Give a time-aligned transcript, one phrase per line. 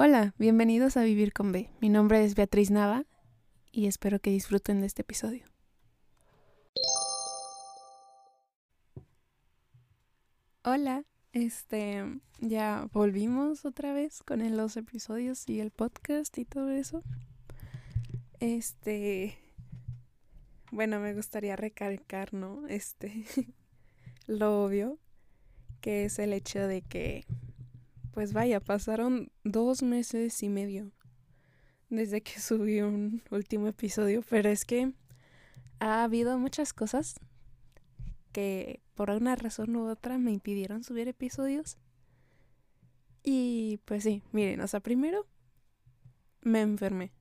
[0.00, 1.72] Hola, bienvenidos a Vivir con B.
[1.80, 3.04] Mi nombre es Beatriz Nava
[3.72, 5.44] y espero que disfruten de este episodio.
[10.62, 17.02] Hola, este, ya volvimos otra vez con los episodios y el podcast y todo eso.
[18.38, 19.36] Este,
[20.70, 22.68] bueno, me gustaría recalcar, ¿no?
[22.68, 23.24] Este,
[24.28, 24.96] lo obvio,
[25.80, 27.26] que es el hecho de que,
[28.12, 30.92] pues vaya, pasaron dos meses y medio
[31.90, 34.92] desde que subí un último episodio, pero es que
[35.80, 37.20] ha habido muchas cosas
[38.32, 41.78] que por una razón u otra me impidieron subir episodios.
[43.22, 45.26] Y pues sí, miren, o sea, primero
[46.42, 47.12] me enfermé.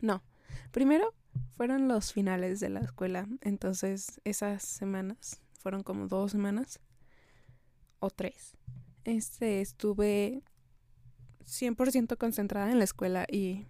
[0.00, 0.22] No,
[0.72, 1.14] primero
[1.56, 6.80] fueron los finales de la escuela, entonces esas semanas fueron como dos semanas
[7.98, 8.56] o tres.
[9.04, 10.42] Este, estuve
[11.46, 13.66] 100% concentrada en la escuela y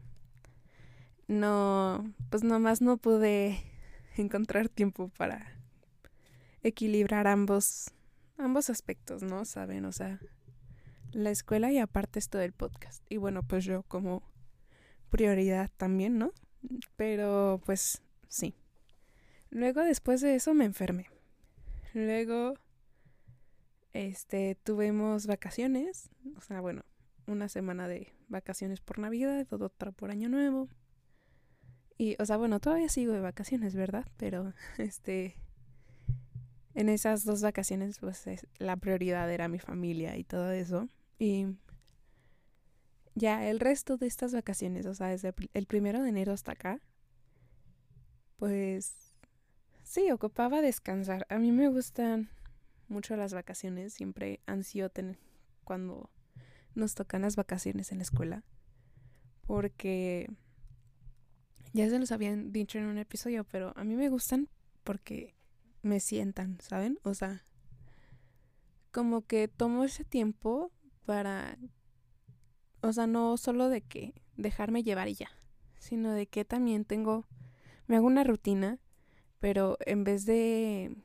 [1.29, 3.63] no, pues nomás no pude
[4.17, 5.57] encontrar tiempo para
[6.63, 7.93] equilibrar ambos,
[8.37, 9.45] ambos aspectos, ¿no?
[9.45, 10.21] Saben, o sea,
[11.13, 13.05] la escuela y aparte esto del podcast.
[13.09, 14.23] Y bueno, pues yo como
[15.11, 16.33] prioridad también, ¿no?
[16.97, 18.55] Pero pues sí.
[19.51, 21.09] Luego después de eso me enfermé.
[21.95, 22.55] Luego
[23.93, 26.83] este tuvimos vacaciones, o sea, bueno,
[27.27, 30.69] una semana de vacaciones por Navidad, otra por Año Nuevo.
[31.99, 34.07] Y o sea, bueno, todavía sigo de vacaciones, ¿verdad?
[34.17, 35.37] Pero este
[36.75, 38.25] en esas dos vacaciones pues
[38.59, 40.89] la prioridad era mi familia y todo eso.
[41.19, 41.47] Y
[43.15, 46.81] ya el resto de estas vacaciones, o sea, desde el primero de enero hasta acá,
[48.37, 48.95] pues
[49.83, 51.27] sí, ocupaba descansar.
[51.29, 52.31] A mí me gustan
[52.91, 55.19] mucho las vacaciones, siempre ansío tener
[55.65, 56.11] cuando
[56.75, 58.45] nos tocan las vacaciones en la escuela,
[59.47, 60.29] porque
[61.73, 64.49] ya se los habían dicho en un episodio, pero a mí me gustan
[64.85, 65.35] porque
[65.83, 66.99] me sientan, ¿saben?
[67.03, 67.45] O sea,
[68.91, 70.73] como que tomo ese tiempo
[71.07, 71.59] para,
[72.81, 75.31] o sea, no solo de que dejarme llevar y ya,
[75.79, 77.27] sino de que también tengo,
[77.87, 78.79] me hago una rutina,
[79.39, 80.97] pero en vez de,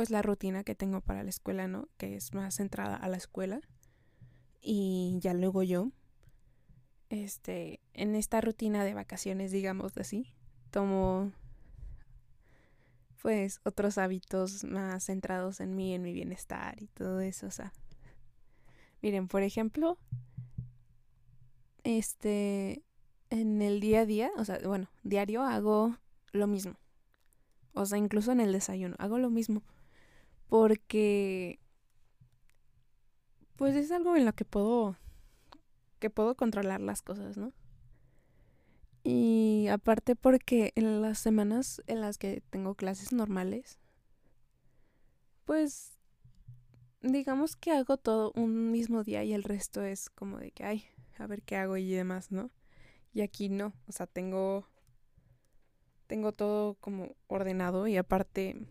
[0.00, 1.86] pues la rutina que tengo para la escuela, ¿no?
[1.98, 3.60] Que es más centrada a la escuela
[4.62, 5.90] y ya luego yo,
[7.10, 10.32] este, en esta rutina de vacaciones, digamos así,
[10.70, 11.32] tomo
[13.20, 17.74] pues otros hábitos más centrados en mí, en mi bienestar y todo eso, o sea.
[19.02, 19.98] Miren, por ejemplo,
[21.84, 22.82] este
[23.28, 25.98] en el día a día, o sea, bueno, diario hago
[26.32, 26.76] lo mismo.
[27.74, 29.62] O sea, incluso en el desayuno hago lo mismo
[30.50, 31.60] porque
[33.56, 34.96] pues es algo en lo que puedo
[36.00, 37.52] que puedo controlar las cosas, ¿no?
[39.04, 43.78] Y aparte porque en las semanas en las que tengo clases normales,
[45.44, 45.98] pues
[47.00, 50.84] digamos que hago todo un mismo día y el resto es como de que, ay,
[51.18, 52.50] a ver qué hago y demás, ¿no?
[53.12, 54.66] Y aquí no, o sea, tengo
[56.08, 58.66] tengo todo como ordenado y aparte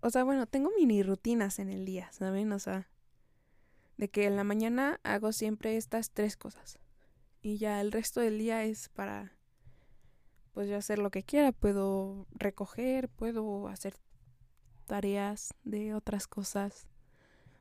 [0.00, 2.52] o sea, bueno, tengo mini rutinas en el día, ¿saben?
[2.52, 2.88] O sea,
[3.96, 6.78] de que en la mañana hago siempre estas tres cosas
[7.40, 9.32] y ya el resto del día es para
[10.52, 13.94] pues yo hacer lo que quiera, puedo recoger, puedo hacer
[14.86, 16.88] tareas de otras cosas,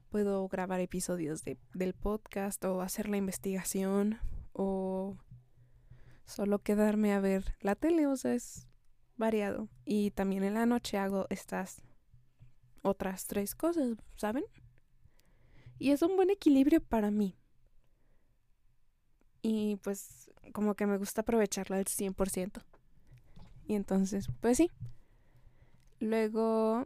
[0.09, 4.19] puedo grabar episodios de, del podcast o hacer la investigación
[4.53, 5.15] o
[6.25, 8.67] solo quedarme a ver la tele, o sea, es
[9.15, 9.69] variado.
[9.85, 11.83] Y también en la noche hago estas
[12.87, 14.45] otras tres cosas, ¿saben?
[15.79, 17.37] Y es un buen equilibrio para mí,
[19.49, 22.63] y pues como que me gusta aprovecharla al 100%.
[23.65, 24.69] Y entonces, pues sí.
[26.01, 26.85] Luego,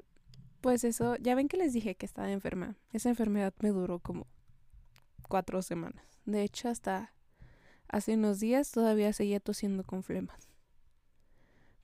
[0.62, 2.76] pues eso, ya ven que les dije que estaba enferma.
[2.92, 4.28] Esa enfermedad me duró como
[5.28, 6.06] cuatro semanas.
[6.26, 7.14] De hecho, hasta
[7.88, 10.47] hace unos días todavía seguía tosiendo con flemas.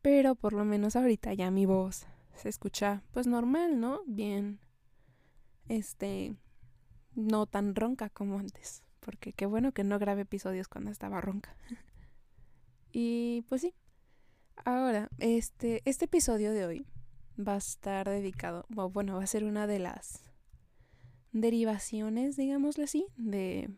[0.03, 2.05] Pero por lo menos ahorita ya mi voz
[2.37, 4.01] se escucha pues normal, ¿no?
[4.07, 4.59] Bien.
[5.67, 6.35] Este,
[7.15, 11.55] no tan ronca como antes porque qué bueno que no grabé episodios cuando estaba ronca.
[12.91, 13.73] y pues sí.
[14.65, 16.85] Ahora, este, este episodio de hoy
[17.39, 20.23] va a estar dedicado, bueno, va a ser una de las
[21.31, 23.69] derivaciones, digámosle así, de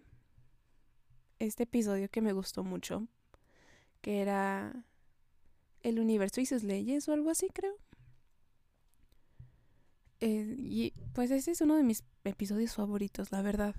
[1.37, 3.07] este episodio que me gustó mucho,
[4.01, 4.83] que era
[5.83, 7.75] el universo y sus leyes o algo así, creo.
[10.21, 13.75] Eh, y pues ese es uno de mis episodios favoritos, la verdad.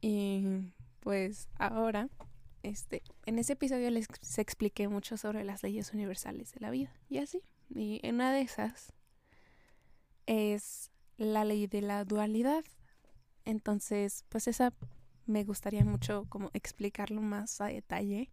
[0.00, 2.08] Y pues ahora,
[2.62, 4.08] este, en ese episodio les
[4.38, 7.42] expliqué mucho sobre las leyes universales de la vida y así.
[7.74, 8.92] Y una de esas
[10.26, 12.64] es la ley de la dualidad.
[13.44, 14.72] Entonces, pues esa
[15.26, 18.30] me gustaría mucho como explicarlo más a detalle.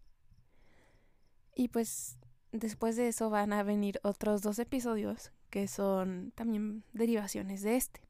[1.56, 2.18] Y pues
[2.52, 8.02] después de eso van a venir otros dos episodios que son también derivaciones de este.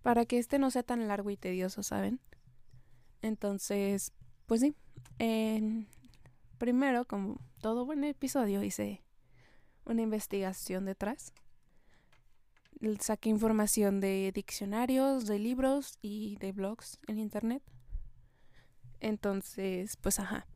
[0.00, 2.18] Para que este no sea tan largo y tedioso, ¿saben?
[3.20, 4.14] Entonces,
[4.46, 4.74] pues sí.
[6.56, 9.04] primero, como todo buen episodio, hice
[9.84, 11.34] una investigación detrás.
[13.00, 17.62] Saqué información de diccionarios, de libros y de blogs en internet.
[19.00, 20.46] Entonces, pues ajá.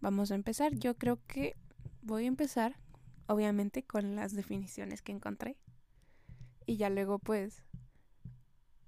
[0.00, 0.74] Vamos a empezar.
[0.74, 1.54] Yo creo que
[2.02, 2.80] voy a empezar,
[3.30, 5.56] obviamente, con las definiciones que encontré.
[6.66, 7.62] Y ya luego, pues,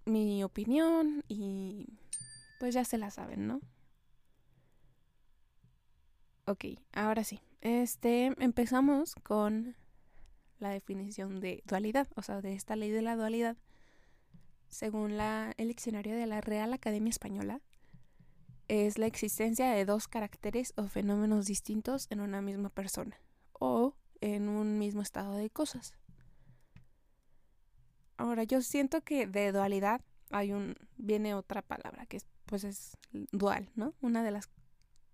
[0.04, 1.86] mi opinión y
[2.58, 3.60] pues ya se la saben, ¿no?
[6.46, 7.40] Ok, ahora sí.
[7.60, 9.76] Este, empezamos con
[10.58, 13.56] la definición de dualidad, o sea, de esta ley de la dualidad.
[14.70, 17.60] Según la, el diccionario de la Real Academia Española,
[18.66, 23.21] es la existencia de dos caracteres o fenómenos distintos en una misma persona
[24.22, 25.94] en un mismo estado de cosas.
[28.16, 32.96] Ahora, yo siento que de dualidad hay un viene otra palabra que es, pues es
[33.32, 33.94] dual, ¿no?
[34.00, 34.48] Una de las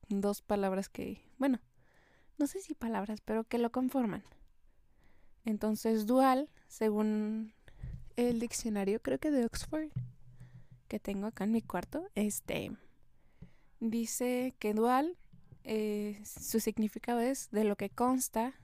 [0.08, 1.58] dos palabras que, bueno,
[2.37, 4.22] no sé si palabras, pero que lo conforman.
[5.44, 7.55] Entonces, dual, según
[8.16, 9.88] el diccionario, creo que de Oxford,
[10.87, 12.76] que tengo acá en mi cuarto, este
[13.81, 15.16] dice que dual,
[15.64, 18.55] eh, su significado es de lo que consta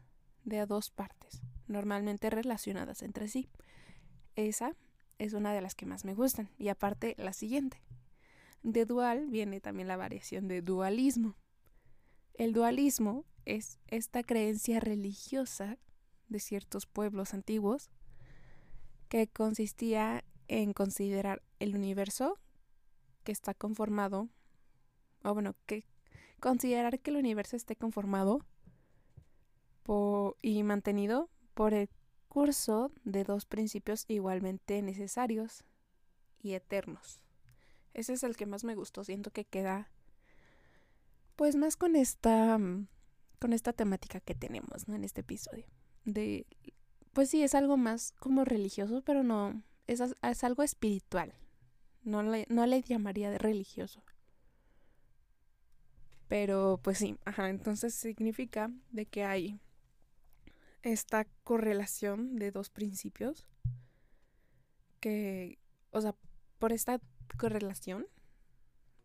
[0.45, 3.49] de dos partes, normalmente relacionadas entre sí.
[4.37, 4.75] Esa
[5.19, 6.51] es una de las que más me gustan.
[6.59, 7.83] Y aparte, la siguiente.
[8.63, 11.37] De dual viene también la variación de dualismo.
[12.35, 15.79] El dualismo es esta creencia religiosa
[16.29, 17.91] de ciertos pueblos antiguos
[19.09, 22.39] que consistía en considerar el universo
[23.23, 24.29] que está conformado
[25.23, 25.87] o bueno, que
[26.41, 28.45] considerar que el universo esté conformado
[30.43, 31.89] y mantenido por el
[32.29, 35.65] curso de dos principios igualmente necesarios
[36.43, 37.21] y eternos.
[37.93, 39.91] Ese es el que más me gustó, siento que queda
[41.37, 42.59] pues más con esta
[43.39, 45.67] con esta temática que tenemos, en este episodio.
[46.05, 46.47] De
[47.13, 51.35] pues sí, es algo más como religioso, pero no es, es algo espiritual.
[52.03, 54.03] No le, no le llamaría de religioso.
[56.29, 59.61] Pero pues sí, ajá, entonces significa de que hay
[60.85, 63.47] esta correlación de dos principios
[65.01, 65.59] que,
[65.91, 66.15] o sea,
[66.59, 67.01] por esta
[67.39, 68.07] correlación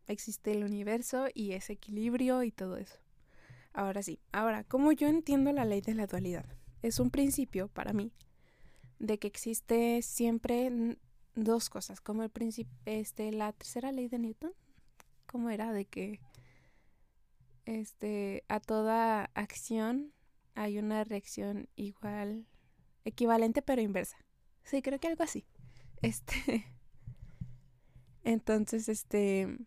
[0.08, 3.00] existe el universo y ese equilibrio y todo eso.
[3.74, 6.46] Ahora sí, ahora, ¿cómo yo entiendo la ley de la dualidad?
[6.82, 8.12] Es un principio para mí
[9.00, 10.98] de que existe siempre
[11.36, 14.52] dos cosas, como el principio, este, la tercera ley de Newton,
[15.28, 15.72] ¿cómo era?
[15.72, 16.20] De que
[17.66, 20.12] este, a toda acción
[20.56, 22.46] hay una reacción igual,
[23.06, 24.18] equivalente pero inversa.
[24.64, 25.46] Sí, creo que algo así.
[26.02, 26.66] Este.
[28.24, 29.58] Entonces, este.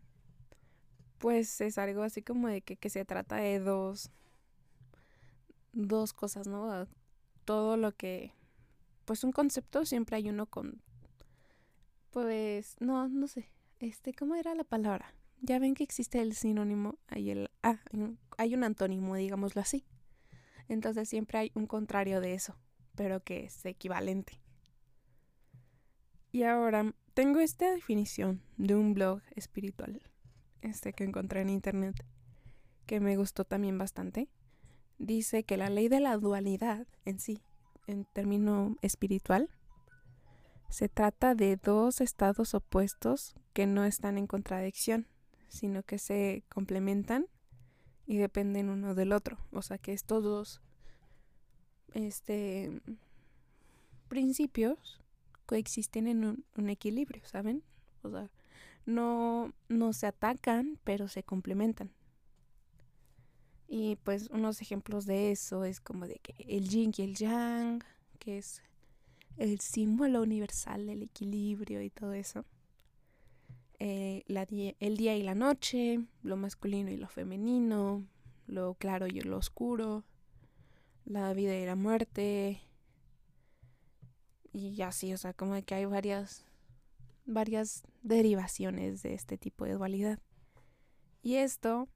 [1.19, 4.11] Pues es algo así como de que, que se trata de dos.
[5.73, 6.87] Dos cosas, ¿no?
[7.45, 8.33] Todo lo que.
[9.05, 10.81] Pues un concepto siempre hay uno con.
[12.11, 12.77] Pues.
[12.81, 13.51] No, no sé.
[13.79, 15.15] Este, ¿cómo era la palabra?
[15.41, 17.81] Ya ven que existe el sinónimo, hay el ah,
[18.39, 19.85] hay un antónimo, digámoslo así.
[20.69, 22.57] Entonces siempre hay un contrario de eso,
[22.95, 24.41] pero que es equivalente.
[26.31, 30.01] Y ahora tengo esta definición de un blog espiritual,
[30.63, 32.05] este que encontré en internet,
[32.87, 34.29] que me gustó también bastante.
[34.99, 37.43] Dice que la ley de la dualidad en sí,
[37.87, 39.51] en término espiritual,
[40.71, 45.07] se trata de dos estados opuestos que no están en contradicción,
[45.49, 47.27] sino que se complementan
[48.13, 49.39] y dependen uno del otro.
[49.53, 50.61] O sea que estos dos
[51.95, 52.83] este,
[54.09, 55.01] principios
[55.47, 57.63] coexisten en un, equilibrio, ¿saben?
[58.03, 58.29] O sea,
[58.85, 61.91] no, no se atacan, pero se complementan.
[63.67, 67.83] Y pues unos ejemplos de eso es como de que el yin y el yang,
[68.19, 68.61] que es
[69.39, 72.45] el símbolo universal del equilibrio y todo eso.
[73.85, 74.23] Eh,
[74.79, 78.07] el día y la noche, lo masculino y lo femenino,
[78.47, 80.05] lo claro y lo oscuro,
[81.05, 82.63] la vida y la muerte,
[84.53, 86.47] y así, o sea, como que hay varias,
[87.27, 90.21] varias derivaciones de este tipo de dualidad.
[91.21, 91.89] Y esto,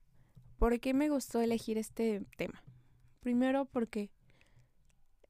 [0.59, 2.65] ¿por qué me gustó elegir este tema?
[3.21, 4.11] Primero porque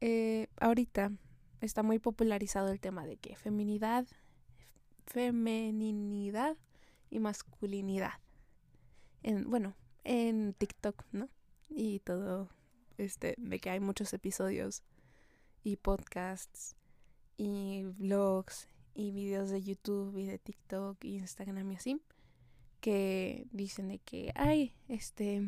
[0.00, 1.12] eh, ahorita
[1.60, 4.06] está muy popularizado el tema de que feminidad,
[5.06, 6.56] femeninidad
[7.10, 8.14] y masculinidad.
[9.22, 11.28] En, bueno, en TikTok, ¿no?
[11.68, 12.48] Y todo,
[12.98, 14.82] este, de que hay muchos episodios
[15.64, 16.76] y podcasts
[17.36, 22.00] y vlogs y videos de YouTube y de TikTok y Instagram y así
[22.80, 25.42] que dicen de que ay este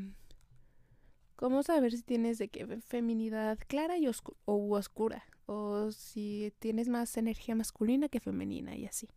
[1.36, 7.16] cómo saber si tienes de qué feminidad clara y o oscura o si tienes más
[7.16, 9.08] energía masculina que femenina y así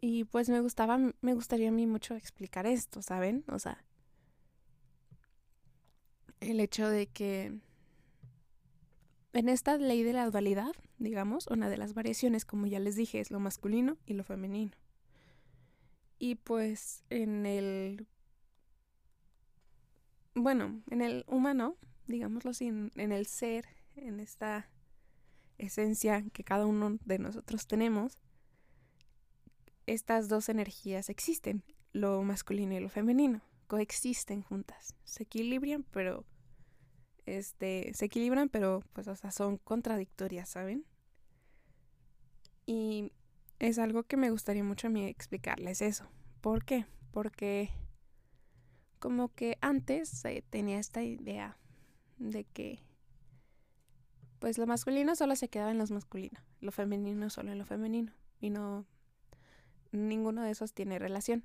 [0.00, 3.84] y pues me gustaba me gustaría a mí mucho explicar esto saben o sea
[6.40, 7.60] el hecho de que
[9.32, 13.20] en esta ley de la dualidad, digamos, una de las variaciones, como ya les dije,
[13.20, 14.72] es lo masculino y lo femenino.
[16.18, 18.06] Y pues en el...
[20.34, 21.76] Bueno, en el humano,
[22.06, 24.70] digámoslo así, en, en el ser, en esta
[25.58, 28.18] esencia que cada uno de nosotros tenemos,
[29.88, 36.26] estas dos energías existen, lo masculino y lo femenino, coexisten juntas, se equilibran, pero
[37.24, 40.84] este, se equilibran, pero pues, o sea, son contradictorias, ¿saben?
[42.66, 43.12] Y
[43.58, 46.06] es algo que me gustaría mucho a mí explicarles eso.
[46.42, 46.84] ¿Por qué?
[47.10, 47.70] Porque
[48.98, 51.56] como que antes tenía esta idea
[52.18, 52.82] de que
[54.38, 58.12] pues lo masculino solo se quedaba en lo masculino, lo femenino solo en lo femenino
[58.40, 58.86] y no
[59.92, 61.44] ninguno de esos tiene relación.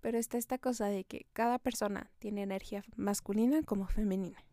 [0.00, 4.44] Pero está esta cosa de que cada persona tiene energía masculina como femenina.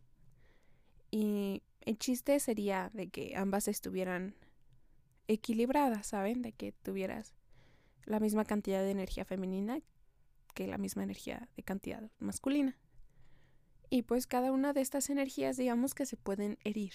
[1.12, 4.36] Y el chiste sería de que ambas estuvieran
[5.28, 6.42] equilibradas, ¿saben?
[6.42, 7.36] De que tuvieras
[8.06, 9.80] la misma cantidad de energía femenina
[10.54, 12.78] que la misma energía de cantidad masculina.
[13.90, 16.94] Y pues cada una de estas energías digamos que se pueden herir.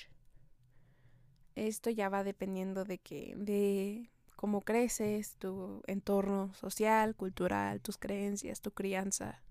[1.55, 8.63] Esto ya va dependiendo de que de cómo creces, tu entorno social, cultural, tus creencias,
[8.63, 9.43] tu crianza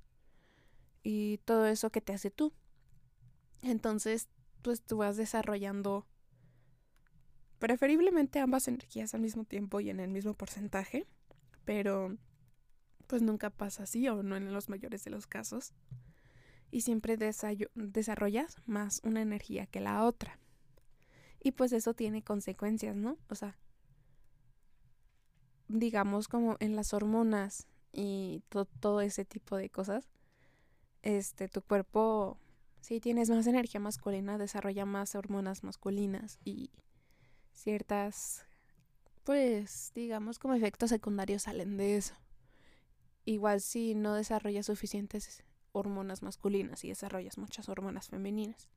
[1.03, 2.53] y todo eso que te hace tú.
[3.61, 4.29] Entonces,
[4.63, 6.07] pues tú vas desarrollando
[7.59, 11.05] preferiblemente ambas energías al mismo tiempo y en el mismo porcentaje,
[11.65, 12.17] pero
[13.05, 15.71] pues nunca pasa así o no en los mayores de los casos.
[16.71, 17.15] Y siempre
[17.75, 20.39] desarrollas más una energía que la otra.
[21.39, 23.19] Y pues eso tiene consecuencias, ¿no?
[23.29, 23.55] O sea,
[25.69, 28.43] digamos como en las hormonas y
[28.79, 30.09] todo ese tipo de cosas,
[31.01, 32.37] este, tu cuerpo
[32.81, 36.71] si tienes más energía masculina, desarrolla más hormonas masculinas y
[37.53, 38.45] ciertas,
[39.23, 42.15] pues, digamos, como efectos secundarios salen de eso.
[43.25, 48.69] Igual si no desarrollas suficientes hormonas masculinas y desarrollas muchas hormonas femeninas.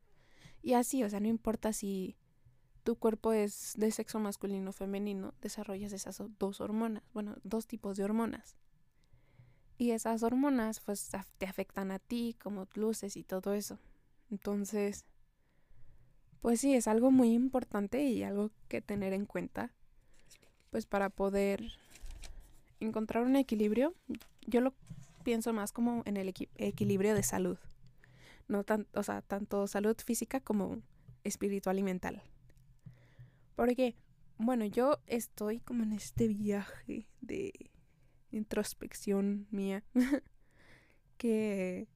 [0.63, 2.17] Y así, o sea, no importa si
[2.83, 7.97] tu cuerpo es de sexo masculino o femenino, desarrollas esas dos hormonas, bueno, dos tipos
[7.97, 8.57] de hormonas.
[9.79, 13.79] Y esas hormonas pues te afectan a ti, como luces y todo eso.
[14.31, 15.05] Entonces,
[16.41, 19.73] pues sí, es algo muy importante y algo que tener en cuenta,
[20.71, 21.73] pues para poder
[22.81, 23.95] encontrar un equilibrio.
[24.47, 24.75] Yo lo
[25.23, 27.59] pienso más como en el equilibrio de salud,
[28.49, 30.83] no tan, o sea, tanto salud física como
[31.23, 32.23] espiritual y mental.
[33.55, 33.97] Porque,
[34.39, 37.53] bueno, yo estoy como en este viaje de
[38.31, 39.85] introspección mía
[41.19, 41.89] que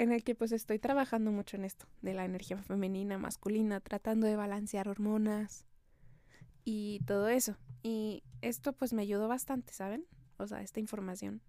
[0.00, 4.26] en el que pues estoy trabajando mucho en esto, de la energía femenina, masculina, tratando
[4.26, 5.66] de balancear hormonas
[6.64, 7.58] y todo eso.
[7.82, 10.06] Y esto pues me ayudó bastante, ¿saben?
[10.38, 11.42] O sea, esta información.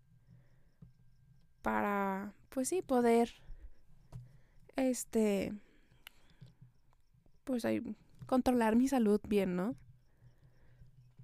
[1.61, 3.31] Para, pues sí, poder,
[4.75, 5.53] este,
[7.45, 7.81] pues ahí,
[8.25, 9.75] controlar mi salud bien, ¿no?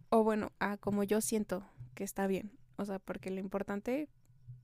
[0.10, 2.58] O bueno, a como yo siento que está bien.
[2.78, 4.10] O sea, porque lo importante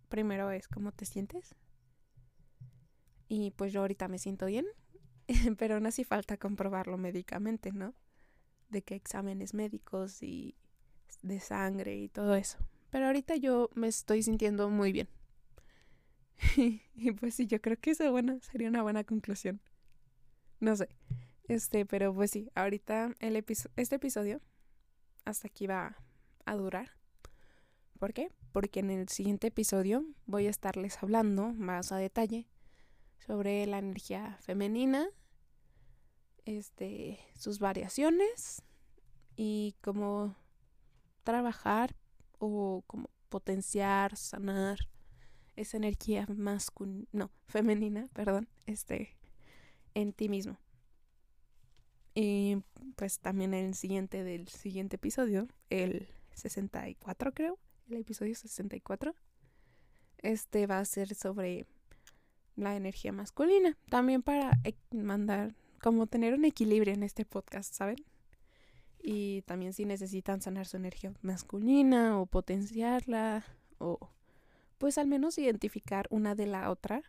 [0.09, 1.55] primero es cómo te sientes
[3.27, 4.67] y pues yo ahorita me siento bien,
[5.57, 7.95] pero no hace falta comprobarlo médicamente, ¿no?
[8.69, 10.55] De qué exámenes médicos y
[11.23, 12.59] de sangre y todo eso.
[12.91, 15.09] Pero ahorita yo me estoy sintiendo muy bien.
[16.57, 19.61] y pues sí, yo creo que eso bueno, sería una buena conclusión.
[20.59, 20.89] No sé.
[21.47, 23.35] Este, pero pues sí, ahorita el
[23.75, 24.41] este episodio
[25.25, 25.97] hasta aquí va
[26.45, 26.91] a durar.
[27.99, 28.31] ¿Por qué?
[28.51, 32.47] Porque en el siguiente episodio voy a estarles hablando más a detalle
[33.25, 35.07] sobre la energía femenina,
[36.45, 38.61] este, sus variaciones
[39.35, 40.35] y cómo
[41.23, 41.95] trabajar
[42.39, 44.79] o cómo potenciar, sanar
[45.55, 49.17] esa energía masculina, no, femenina, perdón, este,
[49.93, 50.57] en ti mismo.
[52.13, 52.57] Y
[52.95, 57.57] pues también el siguiente del siguiente episodio, el 64 creo,
[57.89, 59.15] el episodio 64,
[60.19, 61.65] este va a ser sobre
[62.55, 64.59] la energía masculina, también para
[64.91, 67.97] mandar, como tener un equilibrio en este podcast, ¿saben?
[69.01, 73.43] Y también si necesitan sanar su energía masculina o potenciarla
[73.79, 73.99] o
[74.77, 77.03] pues al menos identificar una de la otra.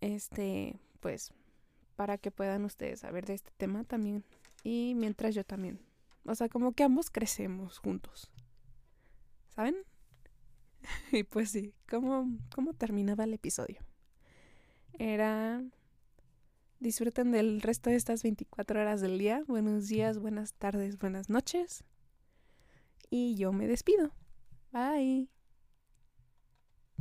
[0.00, 1.32] Este, pues
[1.96, 4.24] para que puedan ustedes saber de este tema también
[4.62, 5.80] y mientras yo también.
[6.24, 8.30] O sea, como que ambos crecemos juntos.
[9.48, 9.76] ¿Saben?
[11.12, 13.80] y pues sí, ¿cómo, ¿cómo terminaba el episodio?
[14.98, 15.62] Era
[16.78, 19.42] Disfruten del resto de estas 24 horas del día.
[19.46, 21.84] Buenos días, buenas tardes, buenas noches.
[23.08, 24.12] Y yo me despido.
[24.72, 25.35] Bye.